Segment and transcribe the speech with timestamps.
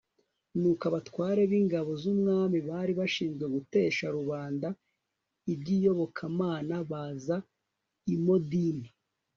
[0.59, 4.67] nuko abatware b'ingabo z'umwami bari bashinzwe gutesha rubanda
[5.53, 7.37] iby'iyobokamana, baza
[8.15, 8.89] i modini